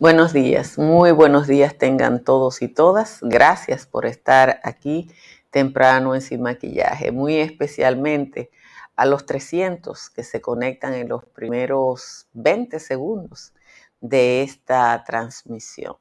[0.00, 3.18] Buenos días, muy buenos días tengan todos y todas.
[3.20, 5.10] Gracias por estar aquí
[5.50, 8.50] temprano en Sin Maquillaje, muy especialmente
[8.96, 13.52] a los 300 que se conectan en los primeros 20 segundos
[14.00, 15.96] de esta transmisión.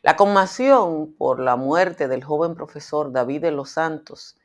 [0.00, 4.38] La conmoción por la muerte del joven profesor David de los Santos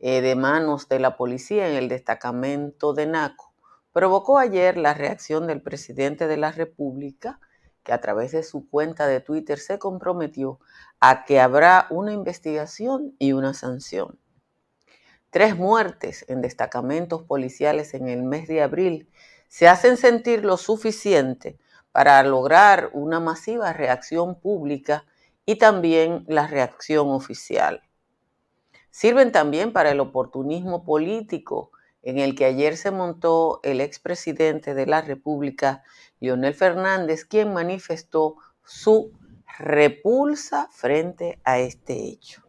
[0.00, 3.52] eh, de manos de la policía en el destacamento de Naco
[3.92, 7.38] provocó ayer la reacción del presidente de la República,
[7.82, 10.60] que a través de su cuenta de Twitter se comprometió
[11.00, 14.18] a que habrá una investigación y una sanción.
[15.30, 19.08] Tres muertes en destacamentos policiales en el mes de abril
[19.48, 21.58] se hacen sentir lo suficiente
[21.90, 25.04] para lograr una masiva reacción pública
[25.44, 27.82] y también la reacción oficial.
[28.90, 31.70] Sirven también para el oportunismo político
[32.02, 35.82] en el que ayer se montó el expresidente de la República,
[36.20, 39.12] Leonel Fernández, quien manifestó su
[39.58, 42.42] repulsa frente a este hecho.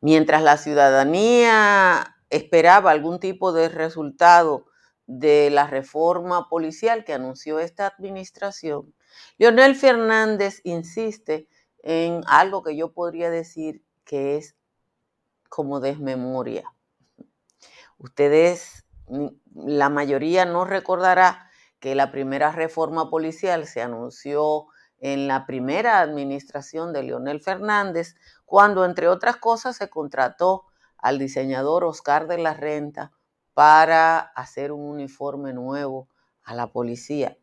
[0.00, 4.66] Mientras la ciudadanía esperaba algún tipo de resultado
[5.06, 8.94] de la reforma policial que anunció esta administración,
[9.38, 11.48] Leonel Fernández insiste
[11.82, 14.56] en algo que yo podría decir que es
[15.48, 16.64] como desmemoria.
[18.02, 24.66] Ustedes, mm, la mayoría no recordará que la primera reforma policial se anunció
[24.98, 30.64] en la primera administración de Leonel Fernández, cuando entre otras cosas se contrató
[30.98, 33.12] al diseñador Oscar de la Renta
[33.54, 36.08] para hacer un uniforme nuevo
[36.42, 37.38] a la policía.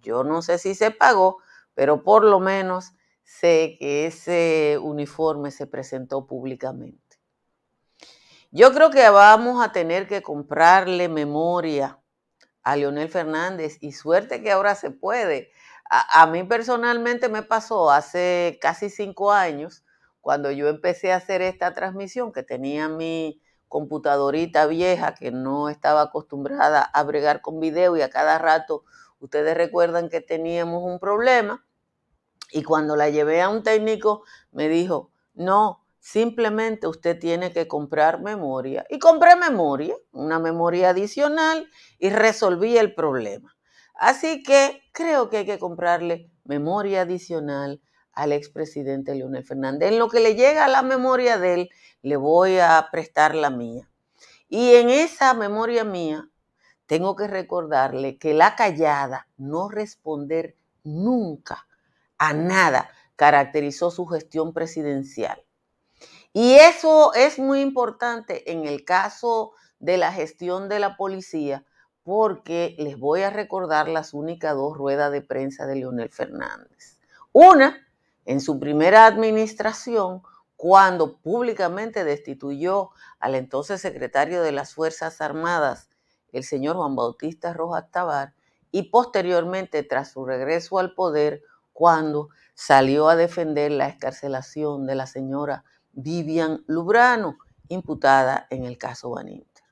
[0.00, 1.38] Yo no sé si se pagó,
[1.74, 2.92] pero por lo menos
[3.24, 7.03] sé que ese uniforme se presentó públicamente.
[8.56, 11.98] Yo creo que vamos a tener que comprarle memoria
[12.62, 15.50] a Leonel Fernández y suerte que ahora se puede.
[15.90, 19.84] A, mí personalmente me pasó hace casi cinco años,
[20.20, 26.02] cuando yo empecé a hacer esta transmisión, que tenía mi computadorita vieja que no estaba
[26.02, 28.84] acostumbrada a bregar con video y a cada rato
[29.18, 31.66] ustedes recuerdan que teníamos un problema
[32.52, 34.22] y cuando la llevé a un técnico,
[34.52, 38.84] me dijo, no, simplemente usted tiene que comprar memoria.
[38.90, 41.66] Y compré memoria, una memoria adicional,
[41.98, 43.56] y resolví el problema.
[43.94, 47.80] Así que creo que hay que comprarle memoria adicional
[48.12, 49.92] al expresidente Leonel Fernández.
[49.92, 51.70] En lo que le llega a la memoria de él,
[52.02, 53.88] le voy a prestar la mía.
[54.46, 56.28] Y en esa memoria mía,
[56.84, 61.66] tengo que recordarle que la callada, no responder nunca,
[62.18, 65.42] a nada caracterizó su gestión presidencial.
[66.36, 71.64] Y eso es muy importante en el caso de la gestión de la policía,
[72.02, 76.98] porque les voy a recordar las únicas dos ruedas de prensa de Leonel Fernández.
[77.32, 77.86] Una,
[78.24, 80.22] en su primera administración,
[80.56, 82.90] cuando públicamente destituyó
[83.20, 85.88] al entonces secretario de las Fuerzas Armadas,
[86.32, 88.34] el señor Juan Bautista Rojas Tabar,
[88.72, 91.42] y posteriormente, tras su regreso al poder,
[91.72, 97.38] cuando salió a defender la escarcelación de la señora Vivian Lubrano,
[97.68, 99.64] imputada en el caso Baninter.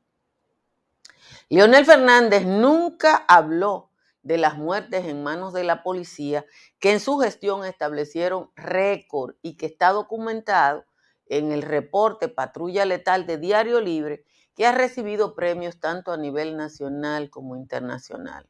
[1.49, 3.91] Leonel Fernández nunca habló
[4.23, 6.47] de las muertes en manos de la policía
[6.79, 10.85] que en su gestión establecieron récord y que está documentado
[11.27, 14.25] en el reporte Patrulla Letal de Diario Libre,
[14.55, 18.49] que ha recibido premios tanto a nivel nacional como internacional.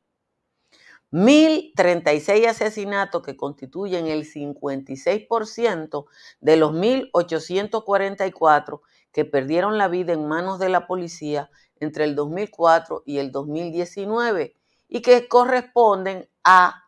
[1.13, 6.07] 1.036 asesinatos que constituyen el 56%
[6.41, 8.81] de los 1.844
[9.13, 14.57] que perdieron la vida en manos de la policía entre el 2004 y el 2019
[14.89, 16.85] y que corresponden a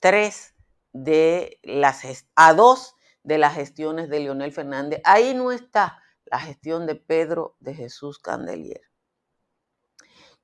[0.00, 0.54] tres
[0.92, 5.00] de las a dos de las gestiones de Leonel Fernández.
[5.04, 8.80] Ahí no está la gestión de Pedro de Jesús Candelier.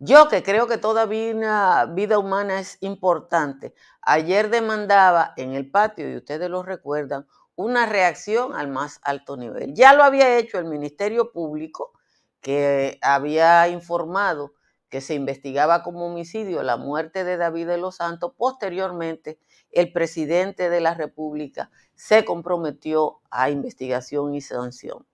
[0.01, 6.09] Yo que creo que toda vida, vida humana es importante, ayer demandaba en el patio,
[6.09, 9.75] y ustedes lo recuerdan, una reacción al más alto nivel.
[9.75, 11.95] Ya lo había hecho el Ministerio Público,
[12.41, 14.55] que había informado
[14.89, 19.41] que se investigaba como homicidio la muerte de David de los Santos, posteriormente
[19.73, 25.08] el presidente de la República se comprometió a investigación y sanción.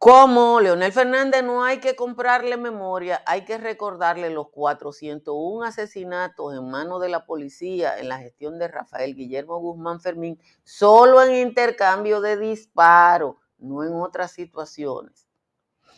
[0.00, 6.70] Como Leonel Fernández no hay que comprarle memoria, hay que recordarle los 401 asesinatos en
[6.70, 12.20] manos de la policía en la gestión de Rafael Guillermo Guzmán Fermín, solo en intercambio
[12.20, 15.26] de disparos, no en otras situaciones.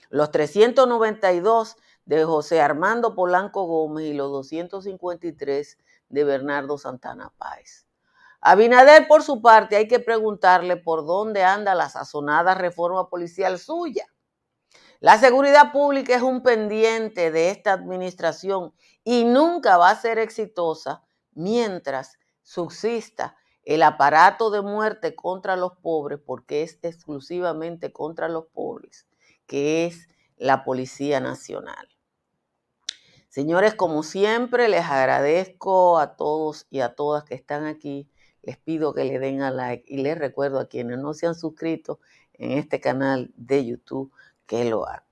[0.09, 1.77] Los 392
[2.07, 7.90] de José Armando Polanco Gómez y los 253 de Bernardo Santana Páez.
[8.41, 14.07] Abinader, por su parte, hay que preguntarle por dónde anda la sazonada reforma policial suya.
[15.01, 21.03] La seguridad pública es un pendiente de esta administración y nunca va a ser exitosa
[21.33, 29.07] mientras subsista el aparato de muerte contra los pobres, porque es exclusivamente contra los pobres,
[29.47, 31.89] que es la Policía Nacional.
[33.29, 38.11] Señores, como siempre, les agradezco a todos y a todas que están aquí.
[38.43, 41.35] Les pido que le den a like y les recuerdo a quienes no se han
[41.35, 42.01] suscrito
[42.35, 44.13] en este canal de YouTube
[44.47, 45.05] que lo hagan.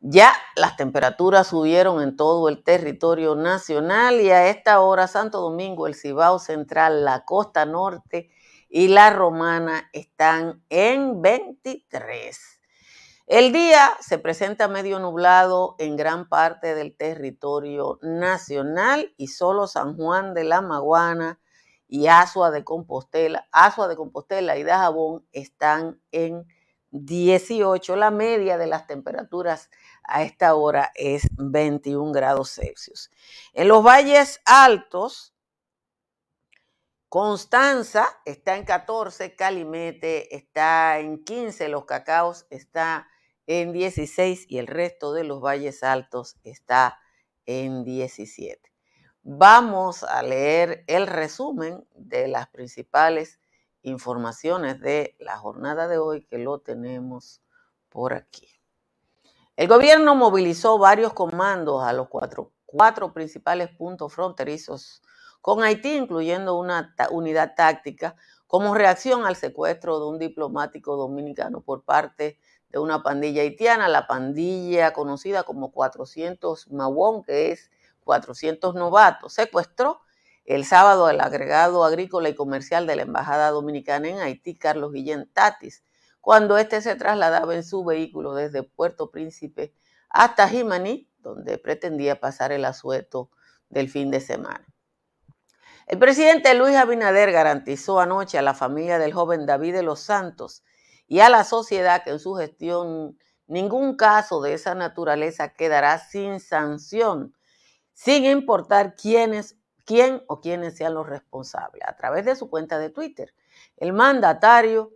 [0.00, 5.86] Ya las temperaturas subieron en todo el territorio nacional y a esta hora Santo Domingo,
[5.86, 8.30] el Cibao Central, la Costa Norte
[8.68, 12.60] y la Romana están en 23.
[13.26, 19.96] El día se presenta medio nublado en gran parte del territorio nacional y solo San
[19.96, 21.40] Juan de la Maguana
[21.88, 26.46] y Asua de Compostela, Asua de Compostela y Dajabón están en
[26.90, 27.96] 18.
[27.96, 29.70] La media de las temperaturas
[30.04, 33.10] a esta hora es 21 grados Celsius.
[33.52, 35.34] En los valles altos,
[37.08, 43.08] Constanza está en 14, Calimete está en 15, Los Cacaos está
[43.46, 46.98] en 16 y el resto de los valles altos está
[47.46, 48.75] en 17.
[49.28, 53.40] Vamos a leer el resumen de las principales
[53.82, 57.42] informaciones de la jornada de hoy que lo tenemos
[57.88, 58.48] por aquí.
[59.56, 65.02] El gobierno movilizó varios comandos a los cuatro, cuatro principales puntos fronterizos
[65.40, 68.14] con Haití, incluyendo una unidad táctica,
[68.46, 72.38] como reacción al secuestro de un diplomático dominicano por parte
[72.68, 77.72] de una pandilla haitiana, la pandilla conocida como 400 Mawón, que es
[78.06, 80.00] 400 novatos, secuestró
[80.44, 85.28] el sábado el agregado agrícola y comercial de la Embajada Dominicana en Haití, Carlos Guillén
[85.32, 85.82] Tatis,
[86.20, 89.74] cuando éste se trasladaba en su vehículo desde Puerto Príncipe
[90.08, 93.30] hasta Jimaní, donde pretendía pasar el asueto
[93.68, 94.64] del fin de semana.
[95.86, 100.64] El presidente Luis Abinader garantizó anoche a la familia del joven David de los Santos
[101.06, 106.40] y a la sociedad que en su gestión ningún caso de esa naturaleza quedará sin
[106.40, 107.35] sanción,
[107.96, 109.56] sin importar quiénes,
[109.86, 111.82] quién o quiénes sean los responsables.
[111.86, 113.34] A través de su cuenta de Twitter,
[113.78, 114.92] el mandatario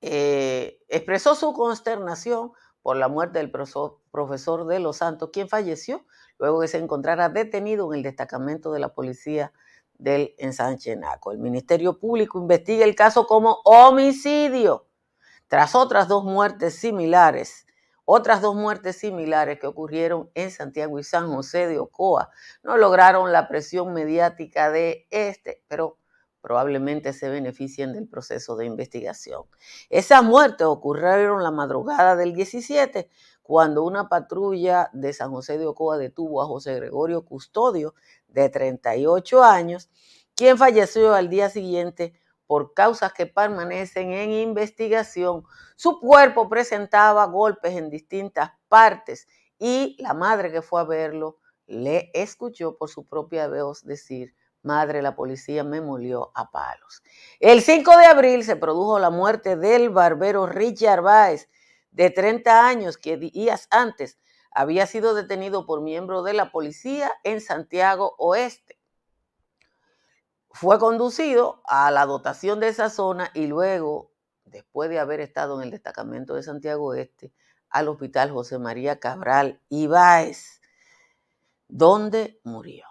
[0.00, 6.06] eh, expresó su consternación por la muerte del profesor de Los Santos, quien falleció
[6.38, 9.52] luego que se encontrara detenido en el destacamento de la policía
[9.98, 11.32] del ensanche Naco.
[11.32, 14.86] El Ministerio Público investiga el caso como homicidio
[15.48, 17.66] tras otras dos muertes similares,
[18.04, 22.30] otras dos muertes similares que ocurrieron en Santiago y San José de Ocoa.
[22.62, 25.98] No lograron la presión mediática de este, pero
[26.40, 29.44] probablemente se beneficien del proceso de investigación.
[29.88, 33.08] Esas muertes ocurrieron la madrugada del 17,
[33.42, 37.94] cuando una patrulla de San José de Ocoa detuvo a José Gregorio Custodio,
[38.28, 39.90] de 38 años,
[40.34, 42.14] quien falleció al día siguiente
[42.52, 45.42] por causas que permanecen en investigación.
[45.74, 49.26] Su cuerpo presentaba golpes en distintas partes
[49.58, 55.00] y la madre que fue a verlo le escuchó por su propia voz decir, madre,
[55.00, 57.02] la policía me molió a palos.
[57.40, 61.48] El 5 de abril se produjo la muerte del barbero Richard Baez,
[61.90, 64.18] de 30 años, que días antes
[64.50, 68.71] había sido detenido por miembros de la policía en Santiago Oeste.
[70.52, 74.12] Fue conducido a la dotación de esa zona y luego,
[74.44, 77.32] después de haber estado en el destacamento de Santiago Oeste,
[77.70, 80.60] al hospital José María Cabral Ibáez,
[81.68, 82.84] donde murió.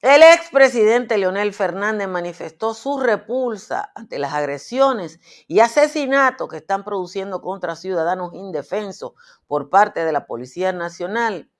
[0.00, 7.40] El expresidente Leonel Fernández manifestó su repulsa ante las agresiones y asesinatos que están produciendo
[7.40, 9.12] contra ciudadanos indefensos
[9.46, 11.50] por parte de la Policía Nacional.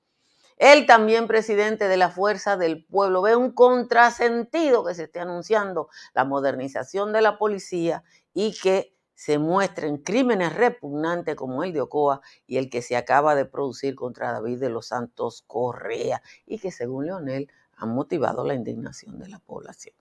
[0.56, 5.88] Él también, presidente de la Fuerza del Pueblo, ve un contrasentido que se esté anunciando
[6.14, 12.20] la modernización de la policía y que se muestren crímenes repugnantes como el de Ocoa
[12.46, 16.72] y el que se acaba de producir contra David de los Santos Correa y que
[16.72, 19.94] según Leonel han motivado la indignación de la población.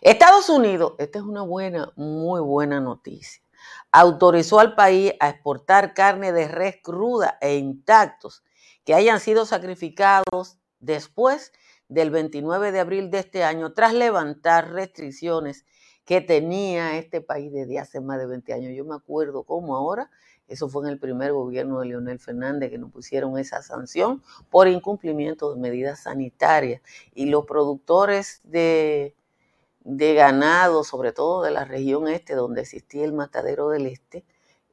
[0.00, 3.42] Estados Unidos, esta es una buena, muy buena noticia,
[3.90, 8.43] autorizó al país a exportar carne de res cruda e intactos
[8.84, 11.52] que hayan sido sacrificados después
[11.88, 15.64] del 29 de abril de este año tras levantar restricciones
[16.04, 18.72] que tenía este país desde hace más de 20 años.
[18.76, 20.10] Yo me acuerdo cómo ahora,
[20.48, 24.68] eso fue en el primer gobierno de Leonel Fernández que nos pusieron esa sanción por
[24.68, 26.82] incumplimiento de medidas sanitarias
[27.14, 29.16] y los productores de,
[29.80, 34.26] de ganado, sobre todo de la región este donde existía el matadero del este,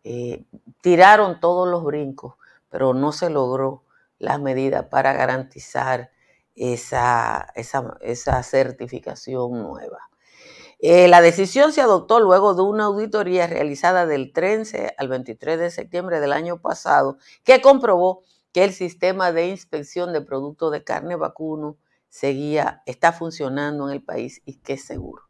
[0.04, 0.44] eh,
[0.82, 2.36] tiraron todos los brincos,
[2.70, 3.84] pero no se logró
[4.22, 6.12] las medidas para garantizar
[6.56, 10.10] esa, esa, esa certificación nueva.
[10.80, 15.72] Eh, la decisión se adoptó luego de una auditoría realizada del 13 al 23 de
[15.72, 21.16] septiembre del año pasado que comprobó que el sistema de inspección de productos de carne
[21.16, 21.78] vacuno
[22.10, 25.24] seguía, está funcionando en el país y que es seguro.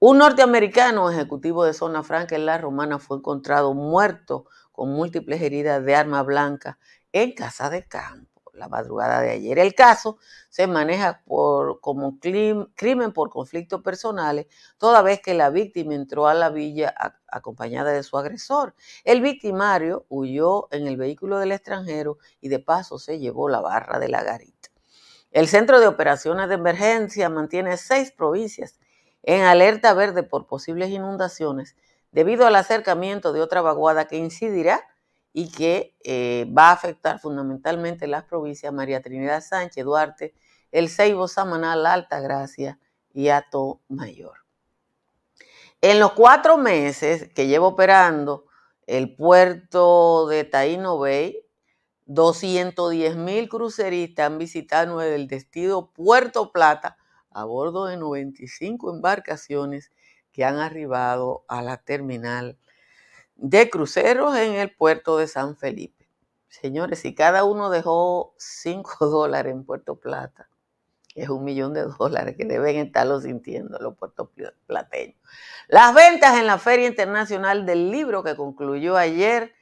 [0.00, 5.84] Un norteamericano ejecutivo de zona franca en la Romana fue encontrado muerto con múltiples heridas
[5.84, 6.78] de arma blanca
[7.14, 9.58] en casa de campo la madrugada de ayer.
[9.58, 10.18] El caso
[10.48, 14.46] se maneja por, como crimen por conflictos personales,
[14.78, 16.94] toda vez que la víctima entró a la villa
[17.28, 18.74] acompañada de su agresor.
[19.04, 23.98] El victimario huyó en el vehículo del extranjero y de paso se llevó la barra
[23.98, 24.70] de la garita.
[25.30, 28.78] El Centro de Operaciones de Emergencia mantiene seis provincias
[29.22, 31.76] en alerta verde por posibles inundaciones
[32.12, 34.93] debido al acercamiento de otra vaguada que incidirá
[35.36, 40.32] y que eh, va a afectar fundamentalmente las provincias María Trinidad Sánchez, Duarte,
[40.70, 42.78] El Ceibo, Samaná, La Alta Gracia
[43.12, 44.38] y Ato Mayor.
[45.80, 48.46] En los cuatro meses que llevo operando
[48.86, 51.44] el puerto de Taino Bay,
[52.06, 56.96] 210 mil cruceristas han visitado el destino Puerto Plata
[57.30, 59.90] a bordo de 95 embarcaciones
[60.30, 62.56] que han arribado a la terminal
[63.36, 66.08] de cruceros en el puerto de San Felipe.
[66.48, 70.48] Señores, si cada uno dejó 5 dólares en Puerto Plata,
[71.14, 74.30] es un millón de dólares que deben estarlo sintiendo los puertos
[74.66, 75.16] plateños.
[75.68, 79.52] Las ventas en la Feria Internacional del Libro que concluyó ayer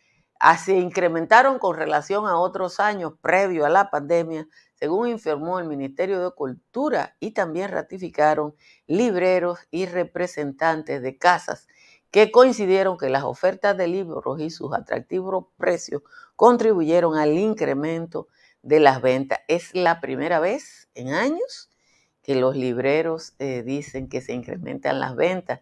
[0.59, 6.23] se incrementaron con relación a otros años previo a la pandemia, según informó el Ministerio
[6.23, 8.55] de Cultura y también ratificaron
[8.87, 11.69] libreros y representantes de casas
[12.13, 16.03] que coincidieron que las ofertas de libros y sus atractivos precios
[16.37, 18.29] contribuyeron al incremento
[18.61, 19.41] de las ventas.
[19.49, 21.71] Es la primera vez en años
[22.23, 25.61] que los libreros eh, dicen que se incrementan las ventas.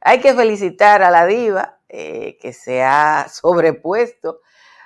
[0.00, 4.40] Hay que felicitar a la diva eh, que se ha sobrepuesto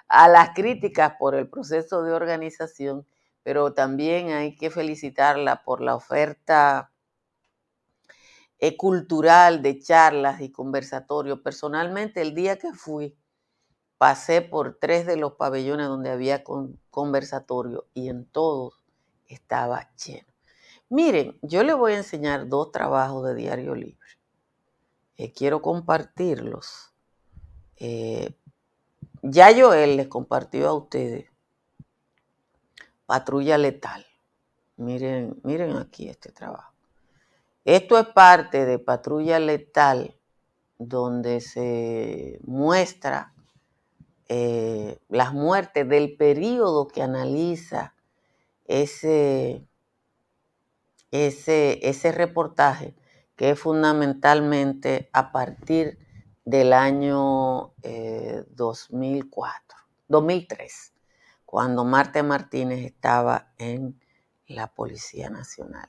[0.08, 3.06] a las críticas por el proceso de organización,
[3.42, 6.91] pero también hay que felicitarla por la oferta
[8.70, 11.40] cultural de charlas y conversatorios.
[11.40, 13.16] Personalmente, el día que fui,
[13.98, 16.44] pasé por tres de los pabellones donde había
[16.90, 18.84] conversatorio y en todos
[19.26, 20.32] estaba lleno.
[20.88, 23.98] Miren, yo les voy a enseñar dos trabajos de Diario Libre.
[25.16, 26.92] Eh, quiero compartirlos.
[27.76, 28.36] Eh,
[29.22, 31.30] ya Joel les compartió a ustedes
[33.06, 34.04] Patrulla Letal.
[34.76, 36.71] Miren, miren aquí este trabajo.
[37.64, 40.16] Esto es parte de Patrulla Letal,
[40.78, 43.34] donde se muestra
[44.28, 47.94] eh, las muertes del periodo que analiza
[48.64, 49.64] ese,
[51.12, 52.96] ese, ese reportaje,
[53.36, 55.98] que es fundamentalmente a partir
[56.44, 57.74] del año
[58.56, 60.94] 2004, eh, 2003,
[61.44, 64.00] cuando Marte Martínez estaba en
[64.48, 65.88] la Policía Nacional.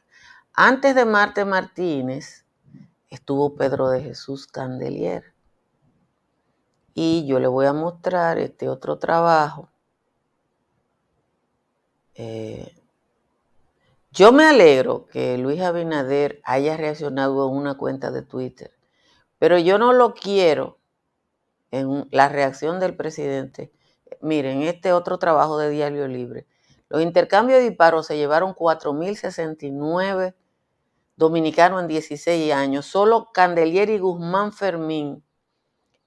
[0.55, 2.45] Antes de Marte Martínez
[3.09, 5.33] estuvo Pedro de Jesús Candelier.
[6.93, 9.69] Y yo le voy a mostrar este otro trabajo.
[12.13, 12.71] Eh,
[14.11, 18.71] yo me alegro que Luis Abinader haya reaccionado en una cuenta de Twitter,
[19.39, 20.77] pero yo no lo quiero
[21.71, 23.71] en la reacción del presidente.
[24.21, 26.45] Miren, este otro trabajo de Diario Libre.
[26.89, 30.35] Los intercambios de disparos se llevaron 4.069
[31.15, 32.85] dominicano en 16 años.
[32.85, 35.23] Solo Candelier y Guzmán Fermín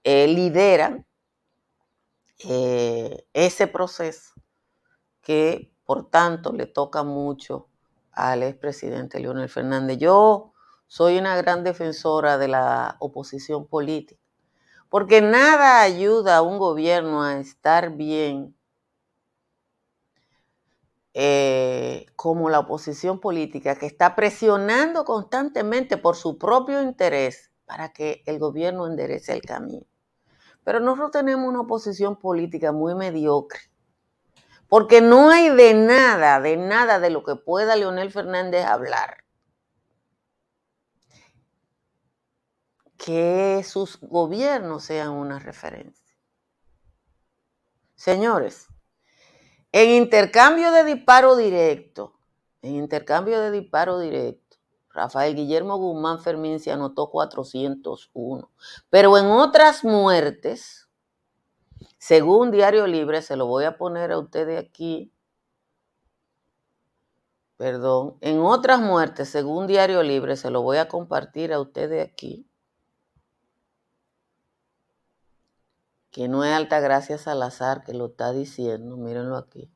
[0.05, 1.07] eh, lideran
[2.39, 4.35] eh, ese proceso
[5.23, 7.69] que, por tanto, le toca mucho
[8.13, 9.99] al expresidente Leonel Fernández.
[9.99, 10.53] Yo
[10.87, 14.21] soy una gran defensora de la oposición política,
[14.89, 18.56] porque nada ayuda a un gobierno a estar bien
[21.19, 28.23] eh, como la oposición política que está presionando constantemente por su propio interés para que
[28.27, 29.87] el gobierno enderece el camino.
[30.63, 33.61] Pero nosotros tenemos una oposición política muy mediocre,
[34.69, 39.25] porque no hay de nada, de nada de lo que pueda Leonel Fernández hablar
[42.99, 46.15] que sus gobiernos sean una referencia.
[47.95, 48.67] Señores,
[49.79, 52.15] en intercambio de disparo directo,
[52.63, 54.57] en intercambio de disparo directo,
[54.89, 58.51] Rafael Guillermo Guzmán Fermín se anotó 401.
[58.89, 60.89] Pero en otras muertes,
[61.99, 65.13] según Diario Libre, se lo voy a poner a ustedes aquí,
[67.59, 72.49] perdón, en otras muertes, según Diario Libre, se lo voy a compartir a ustedes aquí.
[76.17, 79.71] Que no es Altagracia Salazar que lo está diciendo, mírenlo aquí.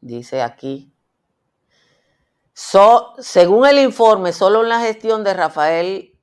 [0.00, 0.94] Dice aquí,
[2.52, 6.16] según el informe, solo en la gestión de Rafael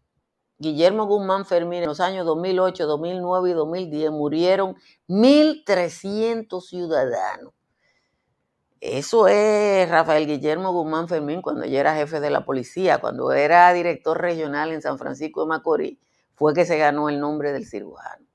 [0.59, 4.77] Guillermo Guzmán Fermín en los años 2008, 2009 y 2010 murieron
[5.09, 7.51] 1.300 ciudadanos.
[8.79, 13.73] Eso es Rafael Guillermo Guzmán Fermín cuando ya era jefe de la policía, cuando era
[13.73, 15.97] director regional en San Francisco de Macorís
[16.41, 18.25] fue que se ganó el nombre del cirujano.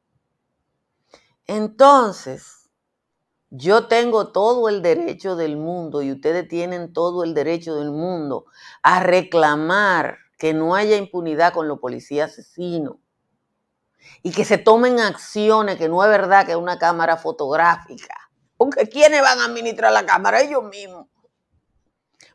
[1.49, 2.71] Entonces,
[3.51, 8.45] yo tengo todo el derecho del mundo y ustedes tienen todo el derecho del mundo
[8.85, 12.99] a reclamar que no haya impunidad con los policías asesinos
[14.23, 18.15] y que se tomen acciones que no es verdad que es una cámara fotográfica.
[18.57, 20.43] Porque ¿quiénes van a administrar la cámara?
[20.43, 21.09] Ellos mismos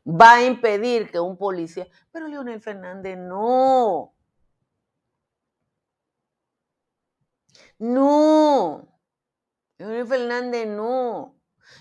[0.05, 4.13] va a impedir que un policía, pero Leonel Fernández no.
[7.81, 8.87] No.
[9.79, 11.35] Leonel Fernández no.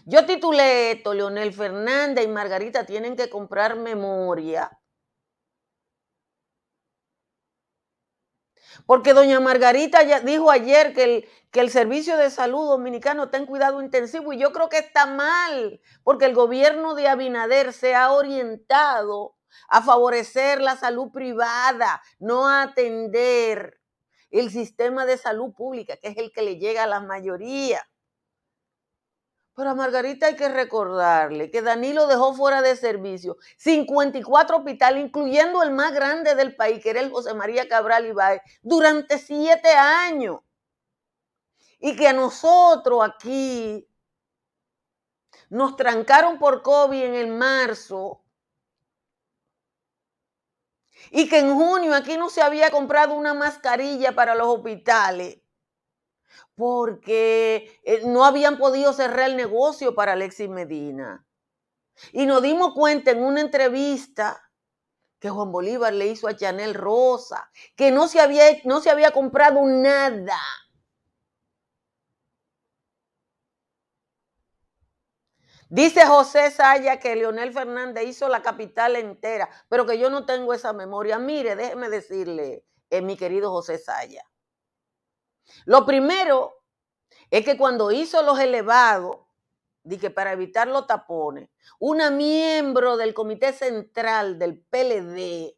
[0.07, 4.71] Yo titulé esto, Leonel Fernández y Margarita tienen que comprar memoria.
[8.87, 13.37] Porque doña Margarita ya dijo ayer que el, que el servicio de salud dominicano está
[13.37, 17.95] en cuidado intensivo y yo creo que está mal, porque el gobierno de Abinader se
[17.95, 19.37] ha orientado
[19.69, 23.80] a favorecer la salud privada, no a atender
[24.31, 27.87] el sistema de salud pública, que es el que le llega a la mayoría.
[29.55, 35.63] Pero a Margarita hay que recordarle que Danilo dejó fuera de servicio 54 hospitales, incluyendo
[35.63, 40.41] el más grande del país, que era el José María Cabral Ibáez, durante siete años.
[41.79, 43.87] Y que a nosotros aquí
[45.51, 48.23] nos trancaron por COVID en el marzo
[51.11, 55.39] y que en junio aquí no se había comprado una mascarilla para los hospitales
[56.55, 61.27] porque eh, no habían podido cerrar el negocio para Alexis Medina.
[62.13, 64.43] Y nos dimos cuenta en una entrevista
[65.19, 69.11] que Juan Bolívar le hizo a Chanel Rosa, que no se había, no se había
[69.11, 70.39] comprado nada.
[75.71, 80.53] Dice José Saya que Leonel Fernández hizo la capital entera, pero que yo no tengo
[80.53, 81.21] esa memoria.
[81.21, 84.25] Mire, déjeme decirle, eh, mi querido José Saya.
[85.67, 86.65] Lo primero
[87.31, 89.19] es que cuando hizo los elevados,
[89.85, 95.57] dije para evitar los tapones, una miembro del comité central del PLD,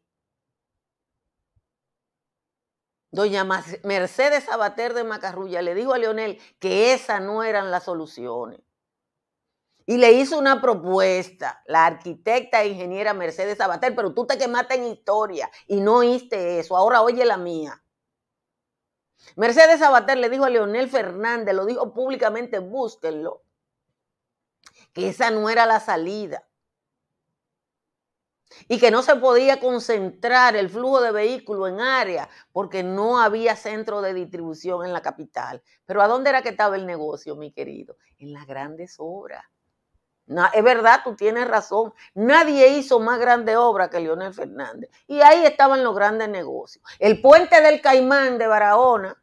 [3.09, 3.43] doña
[3.83, 8.61] Mercedes Sabater de Macarrulla, le dijo a Leonel que esas no eran las soluciones.
[9.85, 14.75] Y le hizo una propuesta, la arquitecta e ingeniera Mercedes Sabater, pero tú te quemaste
[14.75, 16.77] en historia y no oíste eso.
[16.77, 17.83] Ahora oye la mía.
[19.35, 23.43] Mercedes Sabater le dijo a Leonel Fernández, lo dijo públicamente, búsquenlo,
[24.93, 26.47] que esa no era la salida.
[28.67, 33.55] Y que no se podía concentrar el flujo de vehículos en área porque no había
[33.55, 35.63] centro de distribución en la capital.
[35.85, 37.97] Pero ¿a dónde era que estaba el negocio, mi querido?
[38.19, 39.43] En las grandes obras.
[40.53, 41.93] Es verdad, tú tienes razón.
[42.13, 44.89] Nadie hizo más grande obra que Leonel Fernández.
[45.07, 46.83] Y ahí estaban los grandes negocios.
[46.99, 49.17] El puente del Caimán de Barahona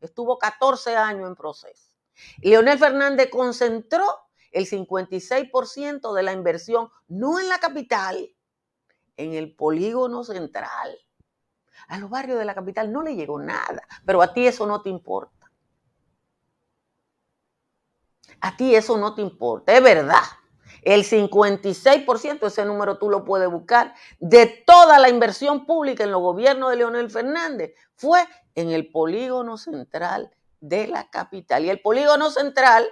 [0.00, 1.90] Estuvo 14 años en proceso.
[2.38, 4.04] Leonel Fernández concentró
[4.52, 8.30] el 56% de la inversión, no en la capital,
[9.16, 10.96] en el polígono central.
[11.88, 14.82] A los barrios de la capital no le llegó nada, pero a ti eso no
[14.82, 15.35] te importa.
[18.40, 20.22] A ti eso no te importa, es verdad.
[20.82, 26.20] El 56%, ese número tú lo puedes buscar, de toda la inversión pública en los
[26.20, 31.64] gobiernos de Leonel Fernández fue en el polígono central de la capital.
[31.64, 32.88] Y el polígono central,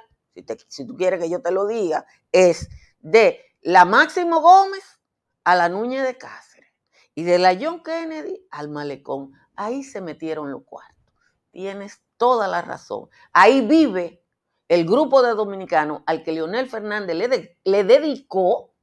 [0.68, 5.00] si, tú quieres que yo te lo diga, es de la Máximo Gómez
[5.44, 6.72] a la Núñez de Cáceres
[7.14, 9.32] y de la John Kennedy al Malecón.
[9.54, 11.14] Ahí se metieron los cuartos.
[11.52, 13.08] Tienes toda la razón.
[13.32, 14.23] Ahí vive
[14.68, 18.74] el grupo de dominicanos al que Leonel Fernández le, le dedicó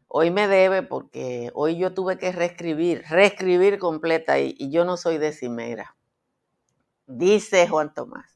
[0.07, 5.17] Hoy me debe porque hoy yo tuve que reescribir, reescribir completa y, yo no soy
[5.17, 5.95] decimera.
[7.05, 8.34] Dice Juan Tomás.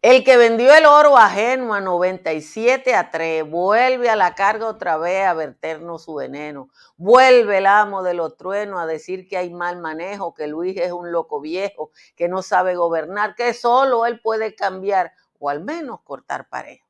[0.00, 4.96] El que vendió el oro ajeno a 97 a 3, vuelve a la carga otra
[4.96, 6.68] vez a verternos su veneno.
[6.96, 10.92] Vuelve el amo de los truenos a decir que hay mal manejo, que Luis es
[10.92, 16.00] un loco viejo, que no sabe gobernar, que solo él puede cambiar o al menos
[16.02, 16.87] cortar pareja.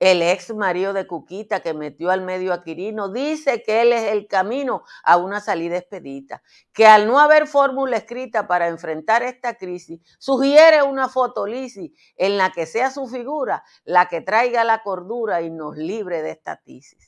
[0.00, 4.12] El ex marido de Cuquita que metió al medio a Quirino dice que él es
[4.12, 9.56] el camino a una salida expedita, que al no haber fórmula escrita para enfrentar esta
[9.56, 15.42] crisis, sugiere una fotolisis en la que sea su figura la que traiga la cordura
[15.42, 17.07] y nos libre de esta tisis.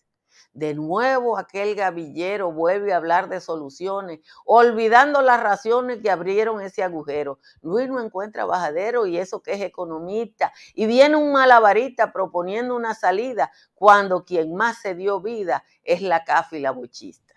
[0.52, 6.82] De nuevo aquel gavillero vuelve a hablar de soluciones, olvidando las razones que abrieron ese
[6.82, 7.38] agujero.
[7.62, 10.52] Luis no encuentra bajadero y eso que es economista.
[10.74, 16.24] Y viene un malabarista proponiendo una salida cuando quien más se dio vida es la
[16.24, 17.30] cafa y la bochista.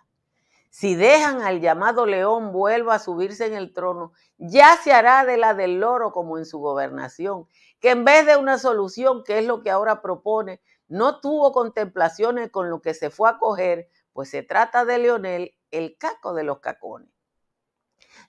[0.72, 5.38] Si dejan al llamado león vuelva a subirse en el trono, ya se hará de
[5.38, 7.48] la del loro como en su gobernación,
[7.80, 10.62] que en vez de una solución, que es lo que ahora propone,
[10.94, 15.56] no tuvo contemplaciones con lo que se fue a coger, pues se trata de Leonel,
[15.72, 17.10] el caco de los cacones.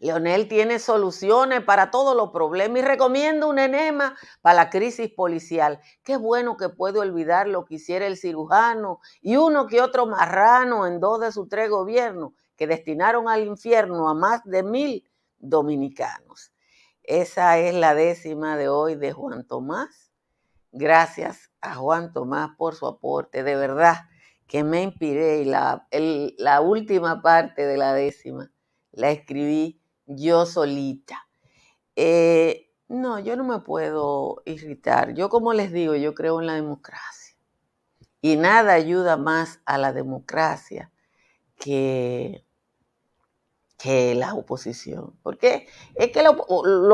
[0.00, 5.78] Leonel tiene soluciones para todos los problemas y recomienda un enema para la crisis policial.
[6.02, 10.86] Qué bueno que puede olvidar lo que hiciera el cirujano y uno que otro marrano
[10.86, 16.50] en dos de sus tres gobiernos que destinaron al infierno a más de mil dominicanos.
[17.02, 20.10] Esa es la décima de hoy de Juan Tomás.
[20.72, 23.96] Gracias a Juan Tomás por su aporte, de verdad
[24.46, 25.88] que me inspiré y la,
[26.38, 28.50] la última parte de la décima
[28.92, 31.26] la escribí yo solita.
[31.96, 35.14] Eh, no, yo no me puedo irritar.
[35.14, 37.36] Yo como les digo, yo creo en la democracia.
[38.20, 40.92] Y nada ayuda más a la democracia
[41.56, 42.44] que,
[43.78, 45.18] que la oposición.
[45.22, 46.36] Porque es que los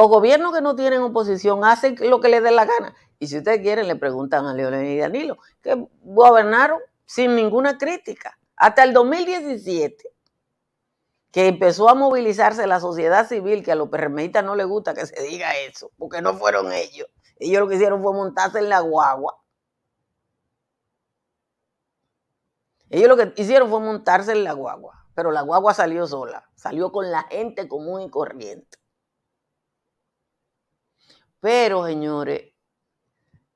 [0.09, 2.95] gobiernos que no tienen oposición hacen lo que les dé la gana.
[3.21, 8.39] Y si ustedes quieren, le preguntan a Leonel y Danilo, que gobernaron sin ninguna crítica.
[8.57, 10.11] Hasta el 2017,
[11.31, 15.05] que empezó a movilizarse la sociedad civil, que a los perremeístas no les gusta que
[15.05, 17.09] se diga eso, porque no fueron ellos.
[17.37, 19.39] Ellos lo que hicieron fue montarse en la guagua.
[22.89, 26.91] Ellos lo que hicieron fue montarse en la guagua, pero la guagua salió sola, salió
[26.91, 28.79] con la gente común y corriente.
[31.41, 32.50] Pero, señores,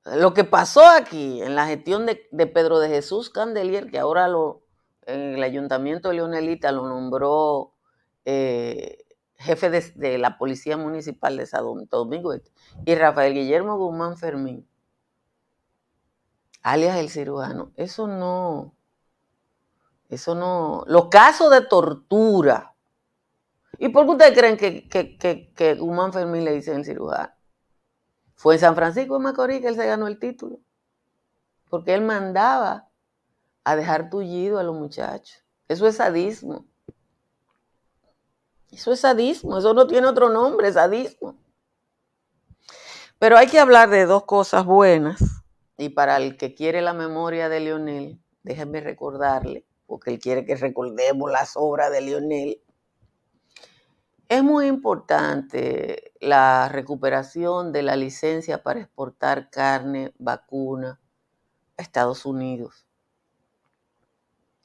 [0.05, 2.15] lo que pasó aquí en la gestión de,
[2.47, 4.63] Pedro de Jesús Candelier, que ahora lo,
[5.07, 7.73] en el ayuntamiento de Leonelita lo nombró
[8.23, 9.03] eh,
[9.37, 12.33] jefe de, la Policía Municipal de Santo Domingo,
[12.85, 14.67] y Rafael Guillermo Guzmán Fermín,
[16.61, 18.75] alias el cirujano, eso no,
[20.09, 22.75] eso no, los casos de tortura,
[23.79, 24.57] ¿y por qué ustedes creen
[25.55, 27.34] que, Guzmán Fermín le dice el cirujano?
[28.35, 30.59] Fue en San Francisco de Macorís que él se ganó el título,
[31.69, 32.89] porque él mandaba
[33.63, 35.43] a dejar tullido a los muchachos.
[35.67, 36.65] Eso es sadismo.
[38.71, 41.37] Eso es sadismo, eso no tiene otro nombre, sadismo.
[43.17, 45.21] Pero hay que hablar de dos cosas buenas.
[45.77, 50.55] Y para el que quiere la memoria de Lionel, déjenme recordarle, porque él quiere que
[50.55, 52.61] recordemos las obras de Lionel.
[54.27, 60.99] Es muy importante la recuperación de la licencia para exportar carne, vacuna
[61.77, 62.87] a Estados Unidos.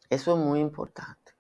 [0.09, 1.33] Eso es muy importante.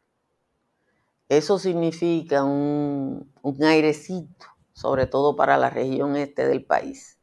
[1.31, 7.19] Eso significa un, airecito, sobre todo para la región este del país,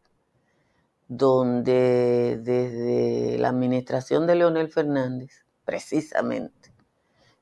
[1.10, 6.74] donde desde la administración de Leonel Fernández, precisamente,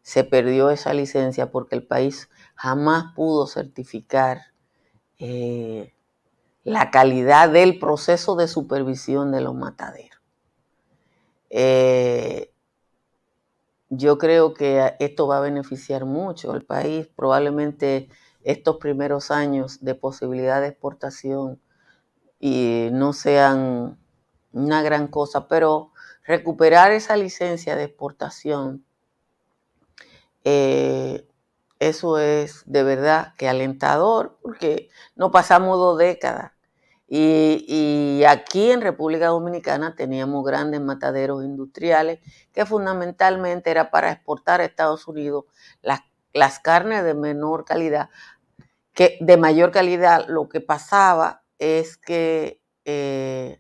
[0.02, 4.42] se perdió esa licencia porque el país jamás pudo certificar
[5.20, 5.94] eh,
[6.64, 10.20] la calidad del proceso de supervisión de los mataderos.
[11.50, 12.52] Eh,
[13.90, 17.08] yo creo que esto va a beneficiar mucho al país.
[17.16, 18.10] Probablemente
[18.44, 21.62] estos primeros años de posibilidad de exportación
[22.40, 23.98] y no sean
[24.52, 25.92] una gran cosa, pero
[26.26, 28.84] recuperar esa licencia de exportación
[30.44, 31.28] eh,
[31.80, 36.52] eso es de verdad que alentador, porque no pasamos dos décadas.
[37.08, 42.20] Y, aquí en República Dominicana teníamos grandes mataderos industriales
[42.52, 45.46] que fundamentalmente era para exportar a Estados Unidos
[45.82, 46.02] las,
[46.34, 48.10] las carnes de menor calidad,
[48.94, 53.60] que de mayor calidad lo que pasaba es que eh,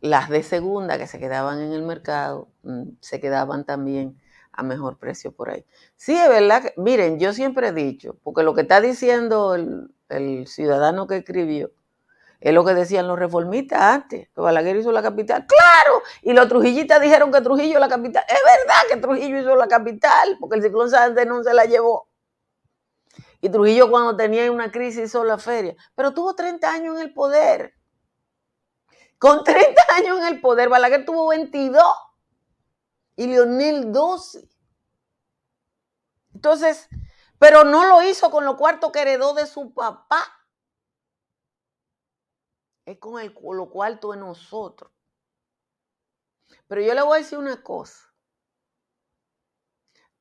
[0.00, 4.18] las de segunda que se quedaban en el mercado mm, se quedaban también
[4.52, 5.64] a mejor precio por ahí.
[5.96, 6.72] Sí, es verdad.
[6.76, 11.70] Miren, yo siempre he dicho, porque lo que está diciendo el, ciudadano que escribió,
[12.40, 15.46] es lo que decían los reformistas antes, que Balaguer hizo la capital.
[15.46, 16.02] ¡Claro!
[16.22, 18.24] Y los trujillistas dijeron que Trujillo la capital.
[18.26, 22.08] Es verdad que Trujillo hizo la capital, porque el ciclón Sánchez no se la llevó.
[23.42, 25.76] Y Trujillo cuando tenía una crisis hizo la feria.
[25.94, 27.74] Pero tuvo 30 años en el poder.
[29.18, 31.82] Con 30 años en el poder, Balaguer tuvo 22
[33.20, 34.48] y Lionel 12.
[36.32, 36.88] Entonces,
[37.38, 40.22] pero no lo hizo con lo cuarto que heredó de su papá.
[42.86, 44.90] Es con, el, lo cuarto de nosotros.
[46.66, 48.10] Pero yo le voy a decir una cosa.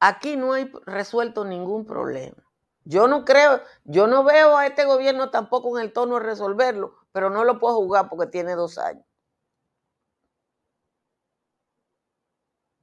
[0.02, 2.44] Aquí no hay resuelto ningún problema.
[2.84, 6.98] Yo no creo, yo no veo a este gobierno tampoco en el tono de resolverlo,
[7.14, 9.09] pero no lo puedo jugar porque tiene dos años.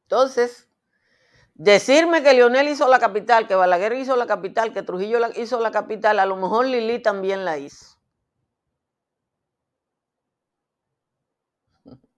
[0.07, 0.69] Entonces,
[1.55, 5.73] decirme que Lionel hizo la capital, que Balaguer hizo la capital, que Trujillo hizo la
[5.73, 7.97] capital, a lo mejor Lili también la hizo.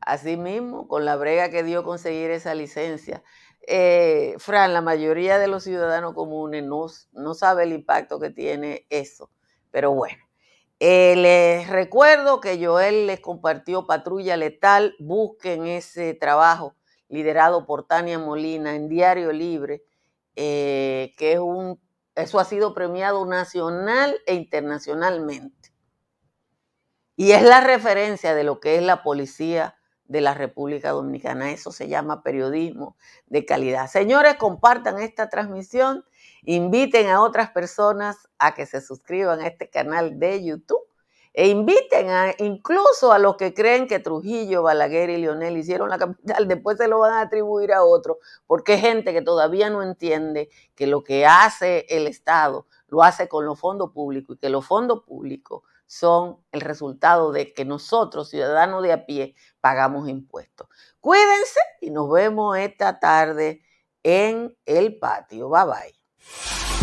[0.00, 3.22] Asimismo, con la brega que dio conseguir esa licencia,
[3.66, 8.86] eh, Fran, la mayoría de los ciudadanos comunes no, no sabe el impacto que tiene
[8.90, 9.30] eso.
[9.70, 10.22] Pero bueno,
[10.80, 16.77] eh, les recuerdo que Joel les compartió Patrulla Letal, busquen ese trabajo
[17.08, 19.82] liderado por Tania Molina en Diario Libre,
[20.36, 21.80] eh, que es un,
[22.14, 25.72] eso ha sido premiado nacional e internacionalmente.
[27.16, 31.50] Y es la referencia de lo que es la policía de la República Dominicana.
[31.50, 33.88] Eso se llama periodismo de calidad.
[33.88, 36.04] Señores, compartan esta transmisión,
[36.44, 40.87] inviten a otras personas a que se suscriban a este canal de YouTube
[41.34, 45.98] e inviten a, incluso a los que creen que Trujillo, Balaguer y Lionel hicieron la
[45.98, 49.82] capital, después se lo van a atribuir a otro, porque hay gente que todavía no
[49.82, 54.48] entiende que lo que hace el Estado lo hace con los fondos públicos y que
[54.48, 60.68] los fondos públicos son el resultado de que nosotros, ciudadanos de a pie, pagamos impuestos.
[61.00, 63.62] Cuídense y nos vemos esta tarde
[64.02, 65.48] en el patio.
[65.48, 66.77] Bye bye.